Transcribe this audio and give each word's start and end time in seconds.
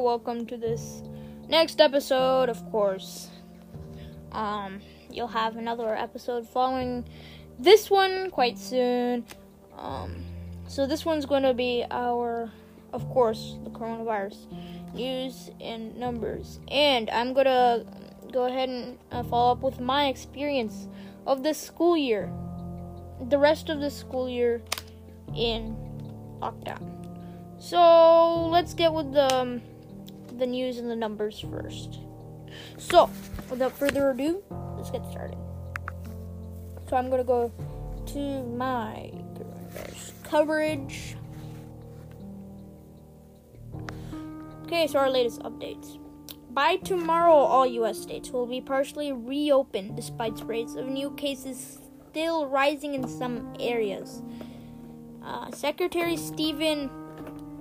welcome 0.00 0.46
to 0.46 0.56
this 0.56 1.02
next 1.48 1.78
episode, 1.80 2.48
of 2.48 2.70
course. 2.70 3.28
Um, 4.32 4.80
you'll 5.10 5.28
have 5.28 5.56
another 5.56 5.94
episode 5.94 6.48
following 6.48 7.04
this 7.58 7.90
one 7.90 8.30
quite 8.30 8.58
soon. 8.58 9.26
Um, 9.76 10.24
so 10.66 10.86
this 10.86 11.04
one's 11.04 11.26
going 11.26 11.42
to 11.42 11.52
be 11.52 11.84
our, 11.90 12.50
of 12.94 13.06
course, 13.10 13.58
the 13.62 13.70
coronavirus 13.70 14.38
news 14.94 15.50
and 15.60 15.94
numbers. 15.96 16.60
And 16.68 17.10
I'm 17.10 17.34
going 17.34 17.46
to 17.46 17.84
go 18.32 18.44
ahead 18.44 18.70
and 18.70 18.98
uh, 19.12 19.22
follow 19.24 19.52
up 19.52 19.60
with 19.60 19.80
my 19.80 20.06
experience 20.08 20.88
of 21.26 21.42
this 21.42 21.58
school 21.60 21.96
year. 21.96 22.32
The 23.28 23.38
rest 23.38 23.68
of 23.68 23.80
the 23.80 23.90
school 23.90 24.30
year 24.30 24.62
in 25.36 25.76
lockdown. 26.40 26.96
So 27.58 28.46
let's 28.46 28.72
get 28.72 28.94
with 28.94 29.12
the 29.12 29.30
um, 29.34 29.60
the 30.40 30.46
news 30.46 30.78
and 30.78 30.90
the 30.90 30.96
numbers 30.96 31.38
first. 31.38 32.00
So, 32.78 33.08
without 33.48 33.76
further 33.76 34.10
ado, 34.10 34.42
let's 34.76 34.90
get 34.90 35.04
started. 35.10 35.38
So 36.88 36.96
I'm 36.96 37.08
gonna 37.08 37.22
go 37.22 37.52
to 38.06 38.42
my 38.44 39.12
coverage. 40.24 41.16
Okay, 44.64 44.86
so 44.86 44.98
our 44.98 45.10
latest 45.10 45.40
updates. 45.42 45.98
By 46.50 46.76
tomorrow, 46.76 47.34
all 47.34 47.66
U.S. 47.66 48.00
states 48.00 48.30
will 48.30 48.46
be 48.46 48.60
partially 48.60 49.12
reopened 49.12 49.94
despite 49.94 50.40
rates 50.46 50.74
of 50.74 50.86
new 50.86 51.12
cases 51.12 51.78
still 52.10 52.46
rising 52.46 52.94
in 52.94 53.06
some 53.06 53.54
areas. 53.60 54.22
Uh, 55.22 55.50
Secretary 55.52 56.16
Steven 56.16 56.90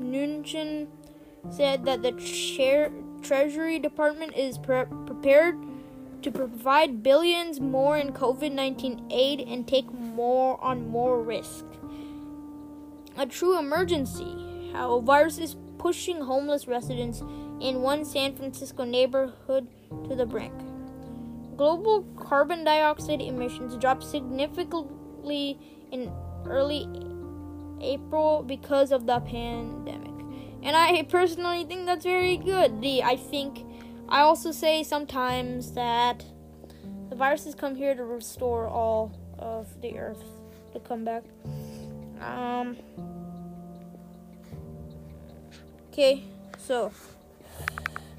Mnuchin 0.00 0.88
said 1.50 1.84
that 1.84 2.02
the 2.02 2.12
chair, 2.12 2.90
Treasury 3.22 3.78
Department 3.78 4.36
is 4.36 4.58
pre- 4.58 4.84
prepared 5.06 5.56
to 6.22 6.30
provide 6.30 7.02
billions 7.02 7.60
more 7.60 7.98
in 7.98 8.12
COVID 8.12 8.52
19 8.52 9.08
aid 9.10 9.40
and 9.40 9.66
take 9.66 9.92
more 9.92 10.62
on 10.62 10.88
more 10.88 11.20
risk. 11.20 11.64
A 13.16 13.26
true 13.26 13.58
emergency. 13.58 14.70
How 14.72 14.94
a 14.94 15.02
virus 15.02 15.38
is 15.38 15.56
pushing 15.78 16.22
homeless 16.22 16.66
residents 16.66 17.22
in 17.60 17.82
one 17.82 18.04
San 18.04 18.34
Francisco 18.34 18.84
neighborhood 18.84 19.66
to 20.08 20.14
the 20.14 20.24
brink. 20.24 20.54
Global 21.56 22.02
carbon 22.16 22.64
dioxide 22.64 23.20
emissions 23.20 23.76
dropped 23.76 24.04
significantly 24.04 25.58
in 25.90 26.10
early 26.46 26.88
April 27.80 28.42
because 28.42 28.92
of 28.92 29.06
the 29.06 29.20
pandemic. 29.20 30.11
And 30.62 30.76
I 30.76 31.02
personally 31.02 31.64
think 31.64 31.86
that's 31.86 32.04
very 32.04 32.36
good. 32.36 32.80
The 32.80 33.02
I 33.02 33.16
think 33.16 33.64
I 34.08 34.20
also 34.20 34.52
say 34.52 34.82
sometimes 34.82 35.72
that 35.72 36.24
the 37.10 37.16
viruses 37.16 37.54
come 37.54 37.74
here 37.74 37.94
to 37.94 38.04
restore 38.04 38.68
all 38.68 39.12
of 39.38 39.80
the 39.80 39.98
earth 39.98 40.22
to 40.72 40.80
come 40.80 41.04
back. 41.04 41.24
Um 42.20 42.76
Okay, 45.92 46.24
so 46.56 46.90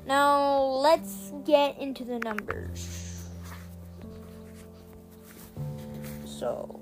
now 0.05 0.61
let's 0.61 1.31
get 1.45 1.79
into 1.79 2.03
the 2.03 2.19
numbers. 2.19 3.29
So 6.25 6.79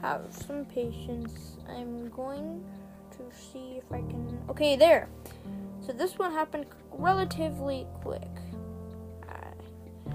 have 0.00 0.22
some 0.30 0.64
patience. 0.64 1.56
I'm 1.68 2.08
going 2.08 2.64
to 3.12 3.36
see 3.36 3.78
if 3.78 3.84
I 3.92 3.98
can. 3.98 4.38
Okay, 4.48 4.76
there. 4.76 5.08
So 5.86 5.92
this 5.92 6.18
one 6.18 6.32
happened 6.32 6.66
relatively 6.90 7.86
quick. 8.02 8.28
Uh, 9.28 10.12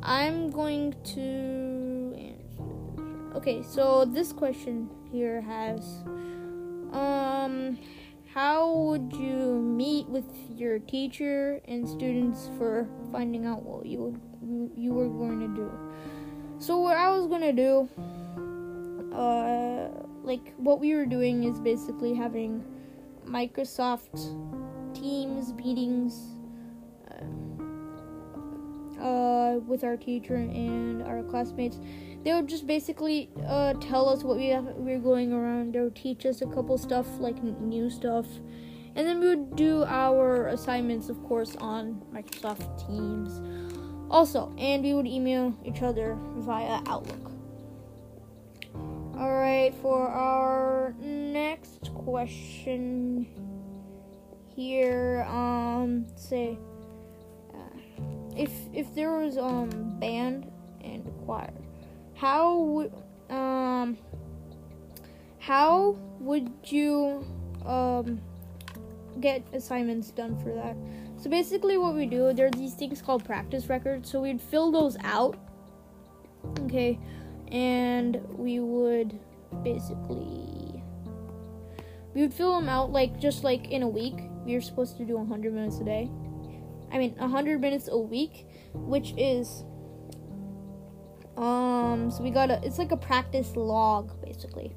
I'm 0.01 0.51
going 0.51 0.93
to 1.15 2.15
answer. 2.17 3.37
Okay, 3.37 3.63
so 3.63 4.05
this 4.05 4.31
question 4.31 4.89
here 5.11 5.41
has, 5.41 6.03
um, 6.91 7.79
how 8.31 8.71
would 8.71 9.11
you 9.13 9.59
meet 9.59 10.07
with 10.07 10.29
your 10.55 10.77
teacher 10.77 11.59
and 11.65 11.89
students 11.89 12.49
for 12.59 12.87
finding 13.11 13.47
out 13.47 13.63
what 13.63 13.87
you 13.87 13.99
would 14.41 14.71
you 14.77 14.93
were 14.93 15.09
going 15.09 15.39
to 15.39 15.47
do? 15.55 15.71
So 16.59 16.77
what 16.77 16.95
I 16.95 17.09
was 17.09 17.27
gonna 17.27 17.51
do, 17.51 17.89
uh, 19.13 19.89
like 20.23 20.53
what 20.57 20.79
we 20.79 20.95
were 20.95 21.05
doing 21.05 21.43
is 21.43 21.59
basically 21.59 22.13
having 22.13 22.63
Microsoft 23.25 24.17
Teams 24.93 25.53
meetings 25.53 26.37
uh, 27.11 29.01
uh, 29.03 29.57
with 29.67 29.83
our 29.83 29.97
teacher 29.97 30.35
and 30.35 31.03
our 31.03 31.23
classmates. 31.23 31.79
They 32.23 32.33
would 32.33 32.47
just 32.47 32.65
basically 32.65 33.29
uh, 33.45 33.73
tell 33.75 34.07
us 34.07 34.23
what 34.23 34.37
we 34.37 34.47
have, 34.47 34.65
we 34.77 34.93
are 34.93 34.99
going 34.99 35.33
around. 35.33 35.73
They 35.73 35.81
would 35.81 35.95
teach 35.95 36.25
us 36.25 36.41
a 36.41 36.45
couple 36.45 36.77
stuff 36.77 37.07
like 37.19 37.43
new 37.43 37.89
stuff, 37.89 38.25
and 38.95 39.05
then 39.05 39.19
we 39.19 39.27
would 39.27 39.55
do 39.55 39.83
our 39.83 40.47
assignments, 40.47 41.09
of 41.09 41.21
course, 41.23 41.55
on 41.57 42.01
Microsoft 42.13 42.87
Teams. 42.87 43.41
Also, 44.09 44.53
and 44.57 44.83
we 44.83 44.93
would 44.93 45.07
email 45.07 45.53
each 45.65 45.81
other 45.81 46.17
via 46.37 46.81
Outlook. 46.87 47.32
For 49.81 50.07
our 50.07 50.95
next 51.01 51.93
question 51.93 53.27
here, 54.55 55.25
um, 55.29 56.05
say, 56.15 56.57
uh, 57.53 57.57
if 58.37 58.51
if 58.73 58.95
there 58.95 59.11
was 59.11 59.37
um 59.37 59.99
band 59.99 60.49
and 60.81 61.03
choir, 61.25 61.53
how 62.15 62.59
would 62.59 62.93
um 63.29 63.97
how 65.39 65.97
would 66.19 66.49
you 66.65 67.25
um 67.65 68.21
get 69.19 69.43
assignments 69.53 70.11
done 70.11 70.37
for 70.39 70.53
that? 70.53 70.77
So 71.21 71.29
basically, 71.29 71.77
what 71.77 71.93
we 71.93 72.05
do, 72.05 72.31
there 72.33 72.47
are 72.47 72.51
these 72.51 72.73
things 72.73 73.01
called 73.01 73.25
practice 73.25 73.67
records. 73.67 74.09
So 74.09 74.21
we'd 74.21 74.41
fill 74.41 74.71
those 74.71 74.95
out, 75.03 75.37
okay, 76.61 76.97
and 77.51 78.21
we 78.37 78.59
would 78.59 79.19
basically 79.63 80.83
we 82.13 82.21
would 82.21 82.33
fill 82.33 82.55
them 82.59 82.69
out 82.69 82.91
like 82.91 83.19
just 83.19 83.43
like 83.43 83.71
in 83.71 83.83
a 83.83 83.87
week. 83.87 84.15
We 84.45 84.55
are 84.55 84.61
supposed 84.61 84.97
to 84.97 85.05
do 85.05 85.17
100 85.17 85.53
minutes 85.53 85.79
a 85.79 85.83
day. 85.83 86.09
I 86.91 86.97
mean, 86.97 87.15
100 87.17 87.59
minutes 87.59 87.89
a 87.91 87.97
week, 87.97 88.47
which 88.73 89.13
is 89.17 89.63
um. 91.37 92.11
So 92.11 92.21
we 92.21 92.29
gotta. 92.29 92.59
It's 92.63 92.77
like 92.77 92.91
a 92.91 92.97
practice 92.97 93.55
log 93.55 94.21
basically. 94.21 94.75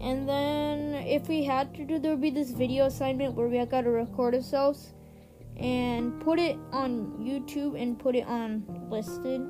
And 0.00 0.28
then 0.28 0.94
if 1.06 1.28
we 1.28 1.42
had 1.42 1.74
to 1.74 1.84
do, 1.84 1.98
there 1.98 2.12
would 2.12 2.20
be 2.20 2.30
this 2.30 2.50
video 2.50 2.86
assignment 2.86 3.34
where 3.34 3.48
we 3.48 3.64
got 3.64 3.80
to 3.80 3.90
record 3.90 4.34
ourselves 4.34 4.92
and 5.56 6.20
put 6.20 6.38
it 6.38 6.56
on 6.70 7.18
YouTube 7.18 7.80
and 7.80 7.98
put 7.98 8.14
it 8.14 8.24
on 8.26 8.64
listed 8.90 9.40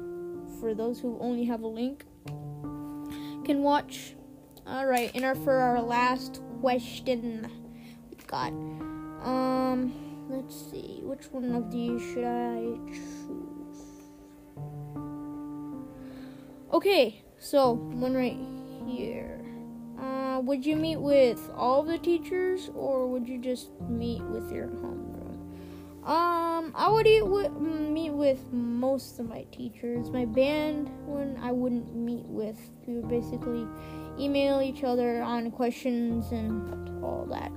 for 0.59 0.73
those 0.73 1.01
who 1.01 1.19
only 1.21 1.45
have 1.45 1.63
a 1.63 1.67
link 1.67 2.07
can 3.45 3.63
watch. 3.63 4.15
All 4.71 4.87
right, 4.87 5.11
and 5.15 5.45
for 5.45 5.55
our 5.55 5.81
last 5.81 6.43
question 6.61 7.51
we've 8.11 8.27
got 8.27 8.49
um 8.49 10.27
let's 10.29 10.55
see 10.71 11.01
which 11.05 11.25
one 11.33 11.55
of 11.55 11.71
these 11.71 12.03
should 12.03 12.25
I 12.27 12.77
choose. 12.93 14.09
Okay, 16.71 17.23
so 17.39 17.73
one 17.73 18.15
right 18.15 18.37
here. 18.87 19.41
Uh, 19.99 20.41
would 20.41 20.67
you 20.67 20.77
meet 20.77 20.99
with 20.99 21.51
all 21.57 21.83
the 21.83 21.97
teachers 21.97 22.71
or 22.75 23.07
would 23.07 23.27
you 23.27 23.39
just 23.39 23.71
meet 23.89 24.23
with 24.25 24.53
your 24.53 24.67
homeroom? 24.67 25.08
Um, 26.09 26.73
I 26.75 26.89
would 26.89 27.07
with, 27.29 27.53
meet 27.53 28.13
with 28.13 28.51
most 28.51 29.19
of 29.19 29.29
my 29.29 29.45
teachers. 29.53 30.11
My 30.11 30.25
band, 30.25 30.89
one 31.05 31.39
I 31.39 31.53
wouldn't 31.53 31.95
meet 31.95 32.25
with, 32.25 32.59
we 32.87 32.95
would 32.95 33.11
basically 33.11 33.67
email 34.19 34.63
each 34.63 34.85
other 34.85 35.21
on 35.21 35.51
questions 35.51 36.33
and 36.33 37.05
all 37.05 37.27
that. 37.27 37.53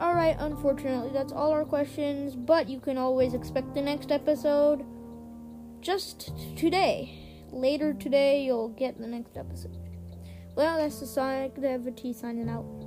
Alright, 0.00 0.36
unfortunately, 0.38 1.10
that's 1.12 1.32
all 1.32 1.50
our 1.50 1.64
questions, 1.64 2.36
but 2.36 2.68
you 2.68 2.78
can 2.78 2.96
always 2.96 3.34
expect 3.34 3.74
the 3.74 3.82
next 3.82 4.12
episode 4.12 4.84
just 5.80 6.30
today. 6.56 7.18
Later 7.50 7.94
today, 7.94 8.44
you'll 8.44 8.68
get 8.68 9.00
the 9.00 9.08
next 9.08 9.36
episode. 9.36 9.76
Well, 10.54 10.78
that's 10.78 11.00
the 11.00 11.06
Sonic 11.06 11.56
T 11.96 12.12
signing 12.12 12.48
out. 12.48 12.81